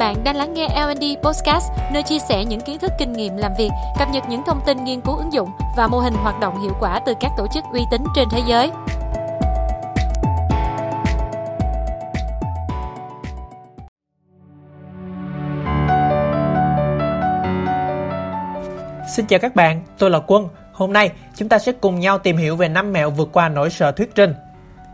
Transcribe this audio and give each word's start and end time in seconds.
Bạn 0.00 0.24
đang 0.24 0.36
lắng 0.36 0.54
nghe 0.54 0.68
L&D 0.68 1.04
Podcast, 1.22 1.70
nơi 1.92 2.02
chia 2.02 2.18
sẻ 2.18 2.44
những 2.44 2.60
kiến 2.60 2.78
thức 2.78 2.92
kinh 2.98 3.12
nghiệm 3.12 3.36
làm 3.36 3.52
việc, 3.58 3.70
cập 3.98 4.08
nhật 4.10 4.24
những 4.28 4.42
thông 4.46 4.60
tin 4.66 4.84
nghiên 4.84 5.00
cứu 5.00 5.16
ứng 5.16 5.32
dụng 5.32 5.48
và 5.76 5.86
mô 5.88 5.98
hình 5.98 6.14
hoạt 6.14 6.40
động 6.40 6.62
hiệu 6.62 6.72
quả 6.80 7.00
từ 7.06 7.14
các 7.20 7.30
tổ 7.36 7.46
chức 7.54 7.64
uy 7.72 7.80
tín 7.90 8.04
trên 8.16 8.28
thế 8.30 8.42
giới. 8.46 8.70
Xin 19.08 19.26
chào 19.26 19.38
các 19.38 19.54
bạn, 19.54 19.82
tôi 19.98 20.10
là 20.10 20.20
Quân. 20.26 20.48
Hôm 20.72 20.92
nay 20.92 21.10
chúng 21.34 21.48
ta 21.48 21.58
sẽ 21.58 21.72
cùng 21.72 22.00
nhau 22.00 22.18
tìm 22.18 22.36
hiểu 22.36 22.56
về 22.56 22.68
năm 22.68 22.92
mẹo 22.92 23.10
vượt 23.10 23.28
qua 23.32 23.48
nỗi 23.48 23.70
sợ 23.70 23.92
thuyết 23.92 24.14
trình. 24.14 24.34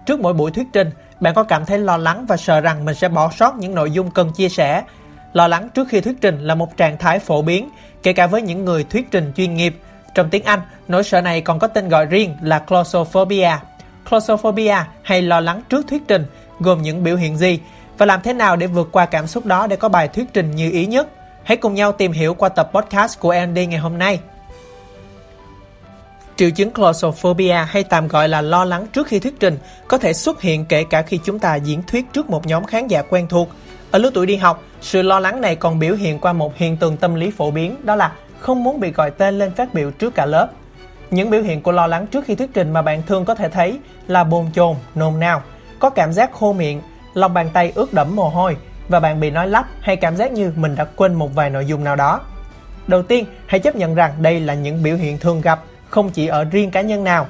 Trước 0.06 0.20
mỗi 0.20 0.32
buổi 0.32 0.50
thuyết 0.50 0.66
trình, 0.72 0.90
bạn 1.20 1.34
có 1.34 1.42
cảm 1.42 1.66
thấy 1.66 1.78
lo 1.78 1.96
lắng 1.96 2.26
và 2.28 2.36
sợ 2.36 2.60
rằng 2.60 2.84
mình 2.84 2.94
sẽ 2.94 3.08
bỏ 3.08 3.30
sót 3.30 3.54
những 3.58 3.74
nội 3.74 3.90
dung 3.90 4.10
cần 4.10 4.32
chia 4.32 4.48
sẻ. 4.48 4.82
Lo 5.32 5.48
lắng 5.48 5.68
trước 5.74 5.88
khi 5.88 6.00
thuyết 6.00 6.16
trình 6.20 6.40
là 6.40 6.54
một 6.54 6.76
trạng 6.76 6.98
thái 6.98 7.18
phổ 7.18 7.42
biến, 7.42 7.68
kể 8.02 8.12
cả 8.12 8.26
với 8.26 8.42
những 8.42 8.64
người 8.64 8.84
thuyết 8.84 9.10
trình 9.10 9.32
chuyên 9.36 9.54
nghiệp. 9.54 9.76
Trong 10.14 10.30
tiếng 10.30 10.44
Anh, 10.44 10.60
nỗi 10.88 11.04
sợ 11.04 11.20
này 11.20 11.40
còn 11.40 11.58
có 11.58 11.66
tên 11.66 11.88
gọi 11.88 12.06
riêng 12.06 12.36
là 12.42 12.58
claustrophobia. 12.58 13.50
Claustrophobia 14.10 14.76
hay 15.02 15.22
lo 15.22 15.40
lắng 15.40 15.62
trước 15.68 15.86
thuyết 15.88 16.02
trình 16.08 16.26
gồm 16.60 16.82
những 16.82 17.04
biểu 17.04 17.16
hiện 17.16 17.36
gì 17.36 17.60
và 17.98 18.06
làm 18.06 18.20
thế 18.22 18.32
nào 18.32 18.56
để 18.56 18.66
vượt 18.66 18.88
qua 18.92 19.06
cảm 19.06 19.26
xúc 19.26 19.46
đó 19.46 19.66
để 19.66 19.76
có 19.76 19.88
bài 19.88 20.08
thuyết 20.08 20.32
trình 20.32 20.50
như 20.50 20.70
ý 20.70 20.86
nhất. 20.86 21.08
Hãy 21.44 21.56
cùng 21.56 21.74
nhau 21.74 21.92
tìm 21.92 22.12
hiểu 22.12 22.34
qua 22.34 22.48
tập 22.48 22.70
podcast 22.74 23.20
của 23.20 23.30
Andy 23.30 23.66
ngày 23.66 23.78
hôm 23.78 23.98
nay. 23.98 24.20
Triệu 26.36 26.50
chứng 26.50 26.70
claustrophobia 26.70 27.64
hay 27.68 27.84
tạm 27.84 28.08
gọi 28.08 28.28
là 28.28 28.40
lo 28.40 28.64
lắng 28.64 28.86
trước 28.92 29.06
khi 29.06 29.18
thuyết 29.18 29.40
trình 29.40 29.58
có 29.88 29.98
thể 29.98 30.12
xuất 30.12 30.42
hiện 30.42 30.64
kể 30.64 30.84
cả 30.90 31.02
khi 31.02 31.20
chúng 31.24 31.38
ta 31.38 31.54
diễn 31.54 31.82
thuyết 31.82 32.12
trước 32.12 32.30
một 32.30 32.46
nhóm 32.46 32.64
khán 32.64 32.86
giả 32.86 33.02
quen 33.02 33.26
thuộc. 33.28 33.48
Ở 33.90 33.98
lứa 33.98 34.10
tuổi 34.14 34.26
đi 34.26 34.36
học, 34.36 34.62
sự 34.80 35.02
lo 35.02 35.20
lắng 35.20 35.40
này 35.40 35.56
còn 35.56 35.78
biểu 35.78 35.94
hiện 35.94 36.18
qua 36.18 36.32
một 36.32 36.56
hiện 36.56 36.76
tượng 36.76 36.96
tâm 36.96 37.14
lý 37.14 37.30
phổ 37.30 37.50
biến 37.50 37.76
đó 37.82 37.96
là 37.96 38.12
không 38.40 38.64
muốn 38.64 38.80
bị 38.80 38.90
gọi 38.90 39.10
tên 39.10 39.38
lên 39.38 39.54
phát 39.54 39.74
biểu 39.74 39.90
trước 39.90 40.14
cả 40.14 40.26
lớp. 40.26 40.48
Những 41.10 41.30
biểu 41.30 41.42
hiện 41.42 41.62
của 41.62 41.72
lo 41.72 41.86
lắng 41.86 42.06
trước 42.06 42.24
khi 42.24 42.34
thuyết 42.34 42.50
trình 42.54 42.72
mà 42.72 42.82
bạn 42.82 43.02
thường 43.02 43.24
có 43.24 43.34
thể 43.34 43.48
thấy 43.48 43.78
là 44.08 44.24
bồn 44.24 44.46
chồn, 44.54 44.76
nôn 44.94 45.20
nao, 45.20 45.42
có 45.78 45.90
cảm 45.90 46.12
giác 46.12 46.32
khô 46.32 46.52
miệng, 46.52 46.82
lòng 47.14 47.34
bàn 47.34 47.50
tay 47.52 47.72
ướt 47.74 47.92
đẫm 47.92 48.16
mồ 48.16 48.28
hôi 48.28 48.56
và 48.88 49.00
bạn 49.00 49.20
bị 49.20 49.30
nói 49.30 49.48
lắp 49.48 49.66
hay 49.80 49.96
cảm 49.96 50.16
giác 50.16 50.32
như 50.32 50.52
mình 50.56 50.74
đã 50.74 50.84
quên 50.84 51.14
một 51.14 51.34
vài 51.34 51.50
nội 51.50 51.66
dung 51.66 51.84
nào 51.84 51.96
đó. 51.96 52.20
Đầu 52.86 53.02
tiên, 53.02 53.26
hãy 53.46 53.60
chấp 53.60 53.76
nhận 53.76 53.94
rằng 53.94 54.12
đây 54.22 54.40
là 54.40 54.54
những 54.54 54.82
biểu 54.82 54.96
hiện 54.96 55.18
thường 55.18 55.40
gặp 55.40 55.60
không 55.90 56.10
chỉ 56.10 56.26
ở 56.26 56.44
riêng 56.44 56.70
cá 56.70 56.80
nhân 56.80 57.04
nào. 57.04 57.26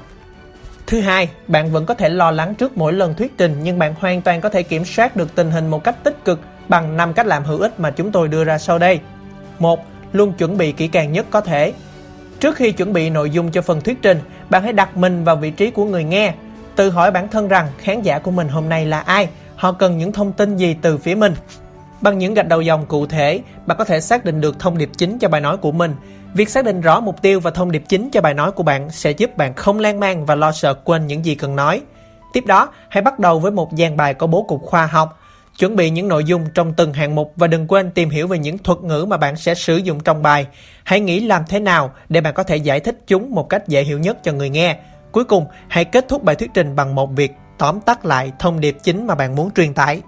Thứ 0.87 0.99
hai, 0.99 1.29
bạn 1.47 1.71
vẫn 1.71 1.85
có 1.85 1.93
thể 1.93 2.09
lo 2.09 2.31
lắng 2.31 2.55
trước 2.55 2.77
mỗi 2.77 2.93
lần 2.93 3.13
thuyết 3.13 3.37
trình 3.37 3.55
nhưng 3.63 3.79
bạn 3.79 3.95
hoàn 3.99 4.21
toàn 4.21 4.41
có 4.41 4.49
thể 4.49 4.63
kiểm 4.63 4.85
soát 4.85 5.15
được 5.15 5.35
tình 5.35 5.51
hình 5.51 5.67
một 5.67 5.83
cách 5.83 6.03
tích 6.03 6.25
cực 6.25 6.39
bằng 6.67 6.97
5 6.97 7.13
cách 7.13 7.25
làm 7.25 7.43
hữu 7.43 7.59
ích 7.59 7.79
mà 7.79 7.91
chúng 7.91 8.11
tôi 8.11 8.27
đưa 8.27 8.43
ra 8.43 8.57
sau 8.57 8.79
đây. 8.79 8.99
1. 9.59 9.85
Luôn 10.13 10.33
chuẩn 10.33 10.57
bị 10.57 10.71
kỹ 10.71 10.87
càng 10.87 11.11
nhất 11.11 11.25
có 11.29 11.41
thể. 11.41 11.73
Trước 12.39 12.55
khi 12.55 12.71
chuẩn 12.71 12.93
bị 12.93 13.09
nội 13.09 13.29
dung 13.29 13.51
cho 13.51 13.61
phần 13.61 13.81
thuyết 13.81 14.01
trình, 14.01 14.19
bạn 14.49 14.63
hãy 14.63 14.73
đặt 14.73 14.97
mình 14.97 15.23
vào 15.23 15.35
vị 15.35 15.51
trí 15.51 15.71
của 15.71 15.85
người 15.85 16.03
nghe. 16.03 16.33
Tự 16.75 16.89
hỏi 16.89 17.11
bản 17.11 17.27
thân 17.27 17.47
rằng 17.47 17.67
khán 17.79 18.01
giả 18.01 18.19
của 18.19 18.31
mình 18.31 18.47
hôm 18.47 18.69
nay 18.69 18.85
là 18.85 18.99
ai, 18.99 19.27
họ 19.55 19.71
cần 19.71 19.97
những 19.97 20.11
thông 20.11 20.33
tin 20.33 20.57
gì 20.57 20.75
từ 20.81 20.97
phía 20.97 21.15
mình. 21.15 21.33
Bằng 22.01 22.17
những 22.17 22.33
gạch 22.33 22.47
đầu 22.47 22.61
dòng 22.61 22.85
cụ 22.85 23.05
thể, 23.05 23.39
bạn 23.65 23.77
có 23.77 23.83
thể 23.83 24.01
xác 24.01 24.25
định 24.25 24.41
được 24.41 24.59
thông 24.59 24.77
điệp 24.77 24.89
chính 24.97 25.19
cho 25.19 25.29
bài 25.29 25.41
nói 25.41 25.57
của 25.57 25.71
mình. 25.71 25.95
Việc 26.33 26.49
xác 26.49 26.65
định 26.65 26.81
rõ 26.81 26.99
mục 26.99 27.21
tiêu 27.21 27.39
và 27.39 27.51
thông 27.51 27.71
điệp 27.71 27.83
chính 27.87 28.09
cho 28.09 28.21
bài 28.21 28.33
nói 28.33 28.51
của 28.51 28.63
bạn 28.63 28.89
sẽ 28.89 29.11
giúp 29.11 29.37
bạn 29.37 29.53
không 29.53 29.79
lan 29.79 29.99
man 29.99 30.25
và 30.25 30.35
lo 30.35 30.51
sợ 30.51 30.73
quên 30.73 31.07
những 31.07 31.25
gì 31.25 31.35
cần 31.35 31.55
nói. 31.55 31.81
Tiếp 32.33 32.45
đó, 32.45 32.69
hãy 32.89 33.01
bắt 33.01 33.19
đầu 33.19 33.39
với 33.39 33.51
một 33.51 33.69
dàn 33.77 33.97
bài 33.97 34.13
có 34.13 34.27
bố 34.27 34.43
cục 34.43 34.61
khoa 34.63 34.85
học. 34.85 35.19
Chuẩn 35.59 35.75
bị 35.75 35.89
những 35.89 36.07
nội 36.07 36.23
dung 36.23 36.45
trong 36.53 36.73
từng 36.73 36.93
hạng 36.93 37.15
mục 37.15 37.33
và 37.35 37.47
đừng 37.47 37.67
quên 37.67 37.91
tìm 37.91 38.09
hiểu 38.09 38.27
về 38.27 38.37
những 38.37 38.57
thuật 38.57 38.79
ngữ 38.79 39.05
mà 39.09 39.17
bạn 39.17 39.35
sẽ 39.35 39.55
sử 39.55 39.77
dụng 39.77 39.99
trong 39.99 40.23
bài. 40.23 40.47
Hãy 40.83 40.99
nghĩ 40.99 41.19
làm 41.19 41.43
thế 41.49 41.59
nào 41.59 41.91
để 42.09 42.21
bạn 42.21 42.33
có 42.33 42.43
thể 42.43 42.57
giải 42.57 42.79
thích 42.79 42.97
chúng 43.07 43.35
một 43.35 43.49
cách 43.49 43.67
dễ 43.67 43.83
hiểu 43.83 43.99
nhất 43.99 44.17
cho 44.23 44.31
người 44.31 44.49
nghe. 44.49 44.77
Cuối 45.11 45.23
cùng, 45.23 45.45
hãy 45.67 45.85
kết 45.85 46.05
thúc 46.07 46.23
bài 46.23 46.35
thuyết 46.35 46.51
trình 46.53 46.75
bằng 46.75 46.95
một 46.95 47.11
việc 47.15 47.31
tóm 47.57 47.79
tắt 47.79 48.05
lại 48.05 48.31
thông 48.39 48.59
điệp 48.59 48.77
chính 48.83 49.07
mà 49.07 49.15
bạn 49.15 49.35
muốn 49.35 49.51
truyền 49.51 49.73
tải. 49.73 50.01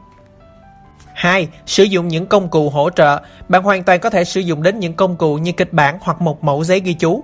2. 1.20 1.48
Sử 1.66 1.84
dụng 1.84 2.08
những 2.08 2.26
công 2.26 2.50
cụ 2.50 2.70
hỗ 2.70 2.90
trợ. 2.90 3.20
Bạn 3.50 3.64
hoàn 3.64 3.84
toàn 3.84 4.00
có 4.00 4.10
thể 4.10 4.24
sử 4.24 4.42
dụng 4.42 4.64
đến 4.64 4.80
những 4.80 4.94
công 4.94 5.16
cụ 5.16 5.36
như 5.36 5.52
kịch 5.52 5.74
bản 5.74 5.98
hoặc 6.02 6.22
một 6.22 6.44
mẫu 6.44 6.64
giấy 6.64 6.80
ghi 6.80 6.94
chú. 6.94 7.24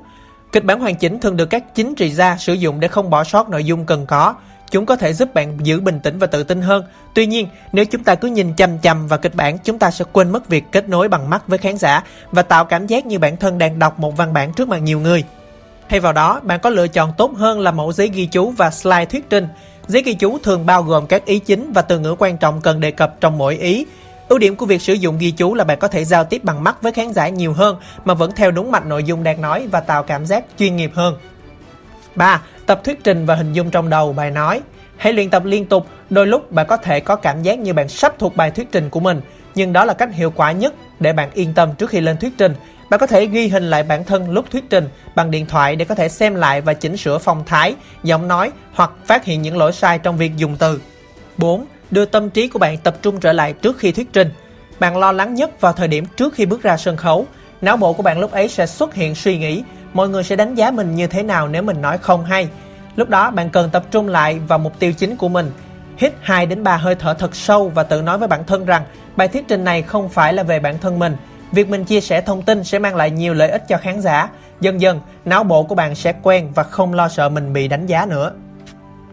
Kịch 0.51 0.63
bản 0.63 0.79
hoàn 0.79 0.95
chỉnh 0.95 1.19
thường 1.19 1.38
được 1.38 1.45
các 1.45 1.75
chính 1.75 1.95
trị 1.95 2.09
gia 2.09 2.38
sử 2.38 2.53
dụng 2.53 2.79
để 2.79 2.88
không 2.88 3.09
bỏ 3.09 3.23
sót 3.23 3.50
nội 3.50 3.63
dung 3.63 3.85
cần 3.85 4.05
có. 4.05 4.35
Chúng 4.72 4.85
có 4.85 4.95
thể 4.95 5.13
giúp 5.13 5.34
bạn 5.34 5.57
giữ 5.63 5.79
bình 5.79 6.00
tĩnh 6.00 6.19
và 6.19 6.28
tự 6.28 6.44
tin 6.44 6.61
hơn. 6.61 6.84
Tuy 7.13 7.25
nhiên, 7.25 7.47
nếu 7.72 7.85
chúng 7.85 8.03
ta 8.03 8.16
cứ 8.16 8.28
nhìn 8.28 8.53
chăm 8.53 8.78
chăm 8.78 9.07
vào 9.07 9.19
kịch 9.19 9.35
bản, 9.35 9.57
chúng 9.57 9.79
ta 9.79 9.91
sẽ 9.91 10.05
quên 10.11 10.31
mất 10.31 10.50
việc 10.50 10.63
kết 10.72 10.89
nối 10.89 11.07
bằng 11.07 11.29
mắt 11.29 11.47
với 11.47 11.57
khán 11.57 11.78
giả 11.78 12.03
và 12.31 12.41
tạo 12.41 12.66
cảm 12.66 12.88
giác 12.88 13.05
như 13.05 13.19
bản 13.19 13.38
thân 13.38 13.57
đang 13.57 13.79
đọc 13.79 14.00
một 14.00 14.17
văn 14.17 14.34
bản 14.34 14.53
trước 14.53 14.67
mặt 14.67 14.78
nhiều 14.78 15.00
người. 15.00 15.23
Thay 15.89 16.00
vào 16.00 16.13
đó, 16.13 16.39
bạn 16.44 16.59
có 16.59 16.69
lựa 16.69 16.88
chọn 16.88 17.13
tốt 17.17 17.31
hơn 17.35 17.59
là 17.59 17.72
mẫu 17.72 17.94
giấy 17.94 18.09
ghi 18.13 18.25
chú 18.25 18.51
và 18.51 18.72
slide 18.72 19.05
thuyết 19.05 19.29
trình. 19.29 19.47
Giấy 19.88 20.01
ghi 20.01 20.13
chú 20.13 20.38
thường 20.44 20.66
bao 20.66 20.84
gồm 20.84 21.07
các 21.07 21.25
ý 21.25 21.40
chính 21.40 21.73
và 21.73 21.81
từ 21.81 22.00
ngữ 22.00 22.16
quan 22.19 22.38
trọng 22.38 22.62
cần 22.62 22.79
đề 22.79 22.91
cập 22.91 23.16
trong 23.22 23.38
mỗi 23.38 23.57
ý. 23.57 23.85
Ưu 24.29 24.40
điểm 24.40 24.56
của 24.56 24.66
việc 24.66 24.81
sử 24.81 24.94
dụng 24.94 25.18
ghi 25.18 25.31
chú 25.31 25.53
là 25.53 25.63
bạn 25.63 25.79
có 25.79 25.88
thể 25.88 26.06
giao 26.06 26.23
tiếp 26.23 26.44
bằng 26.44 26.63
mắt 26.63 26.81
với 26.81 26.91
khán 26.91 27.13
giả 27.13 27.29
nhiều 27.29 27.53
hơn 27.53 27.78
mà 28.06 28.13
vẫn 28.13 28.31
theo 28.35 28.51
đúng 28.51 28.72
mạch 28.72 28.85
nội 28.85 29.03
dung 29.03 29.23
đang 29.23 29.41
nói 29.41 29.68
và 29.72 29.79
tạo 29.79 30.03
cảm 30.03 30.25
giác 30.25 30.46
chuyên 30.59 30.75
nghiệp 30.75 30.91
hơn. 30.94 31.18
3. 32.16 32.41
Tập 32.66 32.81
thuyết 32.84 33.03
trình 33.03 33.25
và 33.25 33.35
hình 33.35 33.53
dung 33.53 33.72
trong 33.72 33.90
đầu 33.90 34.13
bài 34.13 34.31
nói. 34.31 34.62
Hãy 34.97 35.13
luyện 35.13 35.29
tập 35.29 35.46
liên 35.46 35.66
tục, 35.66 35.88
đôi 36.09 36.28
lúc 36.28 36.52
bạn 36.52 36.67
có 36.67 36.78
thể 36.78 37.00
có 37.00 37.16
cảm 37.16 37.44
giác 37.44 37.59
như 37.59 37.73
bạn 37.73 37.90
sắp 37.90 38.16
thuộc 38.19 38.35
bài 38.35 38.52
thuyết 38.52 38.72
trình 38.72 38.90
của 38.90 39.00
mình, 39.00 39.22
nhưng 39.56 39.73
đó 39.73 39.85
là 39.85 39.94
cách 39.94 40.09
hiệu 40.13 40.31
quả 40.35 40.52
nhất 40.52 40.73
để 41.00 41.13
bạn 41.13 41.29
yên 41.34 41.53
tâm 41.53 41.75
trước 41.75 41.90
khi 41.90 42.02
lên 42.02 42.17
thuyết 42.17 42.34
trình. 42.38 42.56
Bạn 42.90 43.00
có 43.00 43.07
thể 43.07 43.25
ghi 43.25 43.47
hình 43.47 43.69
lại 43.69 43.84
bản 43.84 44.03
thân 44.03 44.29
lúc 44.29 44.46
thuyết 44.51 44.69
trình 44.69 44.90
bằng 45.16 45.31
điện 45.31 45.46
thoại 45.46 45.75
để 45.75 45.85
có 45.85 45.96
thể 45.96 46.09
xem 46.09 46.35
lại 46.35 46.62
và 46.62 46.73
chỉnh 46.73 46.97
sửa 46.97 47.18
phong 47.18 47.44
thái, 47.46 47.75
giọng 48.03 48.28
nói 48.28 48.51
hoặc 48.73 48.91
phát 49.06 49.25
hiện 49.25 49.41
những 49.41 49.57
lỗi 49.57 49.72
sai 49.72 50.00
trong 50.00 50.18
việc 50.18 50.38
dùng 50.38 50.56
từ. 50.59 50.81
4. 51.38 51.66
Đưa 51.91 52.06
tâm 52.06 52.29
trí 52.29 52.47
của 52.47 52.59
bạn 52.59 52.78
tập 52.78 52.96
trung 53.01 53.19
trở 53.19 53.34
lại 53.34 53.53
trước 53.53 53.78
khi 53.78 53.91
thuyết 53.91 54.13
trình. 54.13 54.31
Bạn 54.79 54.97
lo 54.97 55.12
lắng 55.12 55.34
nhất 55.34 55.62
vào 55.62 55.73
thời 55.73 55.88
điểm 55.88 56.06
trước 56.18 56.34
khi 56.34 56.46
bước 56.46 56.62
ra 56.62 56.78
sân 56.78 56.97
khấu. 56.97 57.25
Não 57.62 57.78
bộ 57.78 57.94
của 57.94 58.03
bạn 58.03 58.19
lúc 58.19 58.31
ấy 58.31 58.47
sẽ 58.47 58.66
xuất 58.66 58.94
hiện 58.94 59.16
suy 59.16 59.38
nghĩ 59.38 59.63
mọi 59.94 60.09
người 60.09 60.23
sẽ 60.23 60.35
đánh 60.35 60.56
giá 60.56 60.72
mình 60.72 60.96
như 60.96 61.07
thế 61.07 61.23
nào 61.23 61.47
nếu 61.47 61.62
mình 61.63 61.81
nói 61.81 61.97
không 61.97 62.25
hay. 62.25 62.47
Lúc 62.96 63.09
đó 63.09 63.31
bạn 63.31 63.50
cần 63.50 63.69
tập 63.69 63.84
trung 63.91 64.07
lại 64.07 64.40
vào 64.40 64.59
mục 64.59 64.79
tiêu 64.79 64.94
chính 64.94 65.16
của 65.16 65.29
mình. 65.29 65.52
Hít 65.97 66.13
2 66.22 66.46
đến 66.46 66.63
3 66.63 66.78
hơi 66.78 66.96
thở 66.96 67.13
thật 67.13 67.35
sâu 67.35 67.69
và 67.69 67.84
tự 67.84 68.02
nói 68.02 68.17
với 68.17 68.28
bản 68.28 68.44
thân 68.44 68.66
rằng 68.66 68.84
bài 69.16 69.28
thuyết 69.28 69.47
trình 69.47 69.63
này 69.63 69.81
không 69.81 70.09
phải 70.09 70.34
là 70.34 70.44
về 70.44 70.59
bản 70.59 70.78
thân 70.78 71.00
mình. 71.00 71.16
Việc 71.55 71.69
mình 71.69 71.85
chia 71.85 72.01
sẻ 72.01 72.21
thông 72.21 72.41
tin 72.41 72.63
sẽ 72.63 72.79
mang 72.79 72.95
lại 72.95 73.11
nhiều 73.11 73.33
lợi 73.33 73.49
ích 73.49 73.63
cho 73.67 73.77
khán 73.77 74.01
giả. 74.01 74.29
Dần 74.61 74.81
dần, 74.81 75.01
não 75.25 75.43
bộ 75.43 75.63
của 75.63 75.75
bạn 75.75 75.95
sẽ 75.95 76.13
quen 76.23 76.51
và 76.55 76.63
không 76.63 76.93
lo 76.93 77.07
sợ 77.07 77.29
mình 77.29 77.53
bị 77.53 77.67
đánh 77.67 77.85
giá 77.85 78.05
nữa. 78.05 78.31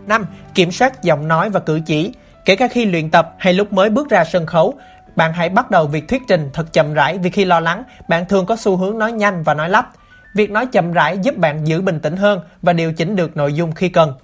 5. 0.06 0.26
Kiểm 0.54 0.72
soát 0.72 1.02
giọng 1.02 1.28
nói 1.28 1.50
và 1.50 1.60
cử 1.60 1.80
chỉ. 1.86 2.12
Kể 2.44 2.56
cả 2.56 2.68
khi 2.68 2.84
luyện 2.84 3.10
tập 3.10 3.34
hay 3.38 3.54
lúc 3.54 3.72
mới 3.72 3.90
bước 3.90 4.10
ra 4.10 4.24
sân 4.24 4.46
khấu, 4.46 4.74
bạn 5.16 5.32
hãy 5.32 5.48
bắt 5.48 5.70
đầu 5.70 5.86
việc 5.86 6.08
thuyết 6.08 6.22
trình 6.28 6.50
thật 6.52 6.72
chậm 6.72 6.94
rãi 6.94 7.18
vì 7.18 7.30
khi 7.30 7.44
lo 7.44 7.60
lắng, 7.60 7.84
bạn 8.08 8.28
thường 8.28 8.46
có 8.46 8.56
xu 8.56 8.76
hướng 8.76 8.98
nói 8.98 9.12
nhanh 9.12 9.42
và 9.42 9.54
nói 9.54 9.68
lắp. 9.68 9.90
Việc 10.34 10.50
nói 10.50 10.66
chậm 10.66 10.92
rãi 10.92 11.18
giúp 11.18 11.36
bạn 11.36 11.66
giữ 11.66 11.82
bình 11.82 12.00
tĩnh 12.00 12.16
hơn 12.16 12.40
và 12.62 12.72
điều 12.72 12.92
chỉnh 12.92 13.16
được 13.16 13.36
nội 13.36 13.54
dung 13.54 13.72
khi 13.72 13.88
cần. 13.88 14.14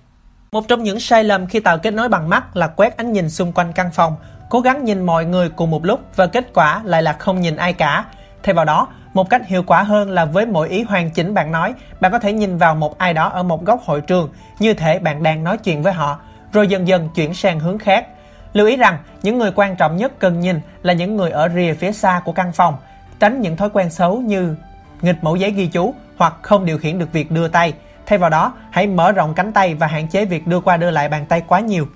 Một 0.53 0.69
trong 0.69 0.83
những 0.83 1.01
sai 1.01 1.25
lầm 1.25 1.47
khi 1.47 1.61
tạo 1.61 1.79
kết 1.79 1.91
nối 1.91 2.09
bằng 2.09 2.29
mắt 2.29 2.57
là 2.57 2.67
quét 2.67 2.97
ánh 2.97 3.13
nhìn 3.13 3.31
xung 3.31 3.53
quanh 3.53 3.73
căn 3.73 3.91
phòng, 3.93 4.17
cố 4.49 4.61
gắng 4.61 4.85
nhìn 4.85 5.07
mọi 5.07 5.25
người 5.25 5.49
cùng 5.49 5.71
một 5.71 5.85
lúc 5.85 6.01
và 6.17 6.27
kết 6.27 6.47
quả 6.55 6.81
lại 6.85 7.03
là 7.03 7.13
không 7.13 7.41
nhìn 7.41 7.57
ai 7.57 7.73
cả. 7.73 8.05
Thay 8.43 8.55
vào 8.55 8.65
đó, 8.65 8.89
một 9.15 9.31
cách 9.31 9.47
hiệu 9.47 9.63
quả 9.63 9.83
hơn 9.83 10.11
là 10.11 10.25
với 10.25 10.47
mỗi 10.47 10.69
ý 10.69 10.83
hoàn 10.83 11.11
chỉnh 11.11 11.35
bạn 11.35 11.53
nói, 11.53 11.75
bạn 12.01 12.13
có 12.13 12.19
thể 12.19 12.33
nhìn 12.33 12.59
vào 12.59 12.75
một 12.75 12.99
ai 12.99 13.15
đó 13.15 13.29
ở 13.29 13.43
một 13.43 13.65
góc 13.65 13.81
hội 13.85 14.01
trường, 14.01 14.29
như 14.59 14.75
thể 14.75 14.99
bạn 14.99 15.23
đang 15.23 15.45
nói 15.45 15.59
chuyện 15.59 15.83
với 15.83 15.93
họ, 15.93 16.19
rồi 16.53 16.69
dần 16.69 16.89
dần 16.89 17.09
chuyển 17.15 17.35
sang 17.35 17.61
hướng 17.61 17.79
khác. 17.79 18.07
Lưu 18.53 18.67
ý 18.67 18.77
rằng, 18.77 18.99
những 19.23 19.39
người 19.39 19.53
quan 19.55 19.77
trọng 19.77 19.97
nhất 19.97 20.13
cần 20.19 20.41
nhìn 20.41 20.61
là 20.83 20.93
những 20.93 21.17
người 21.17 21.31
ở 21.31 21.49
rìa 21.55 21.75
phía 21.75 21.93
xa 21.93 22.21
của 22.25 22.33
căn 22.33 22.53
phòng, 22.53 22.77
tránh 23.21 23.41
những 23.41 23.57
thói 23.57 23.71
quen 23.73 23.91
xấu 23.91 24.21
như 24.21 24.57
nghịch 25.01 25.25
mẫu 25.25 25.37
giấy 25.37 25.51
ghi 25.51 25.67
chú 25.67 25.95
hoặc 26.17 26.35
không 26.43 26.65
điều 26.65 26.79
khiển 26.79 26.99
được 26.99 27.13
việc 27.13 27.31
đưa 27.31 27.49
tay. 27.49 27.75
Thay 28.07 28.19
vào 28.19 28.31
đó, 28.31 28.53
hãy 28.71 28.87
mở 28.87 29.13
rộng 29.13 29.35
cánh 29.35 29.53
tay 29.53 29.75
và 29.75 29.87
hạn 29.87 30.09
chế 30.09 30.25
việc 30.25 30.47
đưa 30.47 30.61
qua 30.61 30.77
đưa 30.77 30.91
lại 30.91 31.09
bàn 31.09 31.27
tay 31.27 31.43
quá 31.47 31.61
nhiều. 31.61 31.87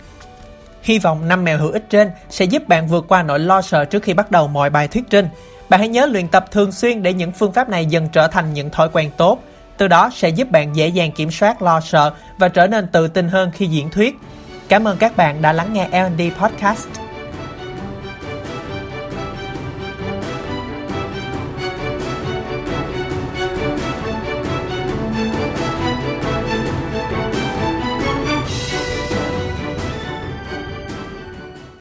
Hy 0.82 0.98
vọng 0.98 1.28
năm 1.28 1.44
mèo 1.44 1.58
hữu 1.58 1.70
ích 1.70 1.84
trên 1.90 2.10
sẽ 2.30 2.44
giúp 2.44 2.68
bạn 2.68 2.88
vượt 2.88 3.04
qua 3.08 3.22
nỗi 3.22 3.38
lo 3.38 3.62
sợ 3.62 3.84
trước 3.84 4.02
khi 4.02 4.14
bắt 4.14 4.30
đầu 4.30 4.48
mọi 4.48 4.70
bài 4.70 4.88
thuyết 4.88 5.04
trình. 5.10 5.28
Bạn 5.68 5.80
hãy 5.80 5.88
nhớ 5.88 6.06
luyện 6.06 6.28
tập 6.28 6.44
thường 6.50 6.72
xuyên 6.72 7.02
để 7.02 7.12
những 7.12 7.32
phương 7.32 7.52
pháp 7.52 7.68
này 7.68 7.86
dần 7.86 8.08
trở 8.08 8.28
thành 8.28 8.52
những 8.52 8.70
thói 8.70 8.88
quen 8.92 9.10
tốt. 9.16 9.38
Từ 9.76 9.88
đó 9.88 10.10
sẽ 10.14 10.28
giúp 10.28 10.50
bạn 10.50 10.76
dễ 10.76 10.88
dàng 10.88 11.12
kiểm 11.12 11.30
soát 11.30 11.62
lo 11.62 11.80
sợ 11.80 12.12
và 12.38 12.48
trở 12.48 12.66
nên 12.66 12.86
tự 12.86 13.08
tin 13.08 13.28
hơn 13.28 13.50
khi 13.54 13.66
diễn 13.66 13.90
thuyết. 13.90 14.14
Cảm 14.68 14.88
ơn 14.88 14.96
các 14.96 15.16
bạn 15.16 15.42
đã 15.42 15.52
lắng 15.52 15.72
nghe 15.72 15.88
L&D 15.88 16.22
Podcast. 16.40 17.01